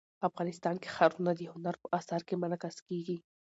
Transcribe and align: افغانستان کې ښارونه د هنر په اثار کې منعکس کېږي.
افغانستان 0.29 0.75
کې 0.81 0.93
ښارونه 0.95 1.31
د 1.35 1.41
هنر 1.53 1.75
په 1.81 1.87
اثار 1.99 2.21
کې 2.27 2.39
منعکس 2.41 2.75
کېږي. 2.87 3.17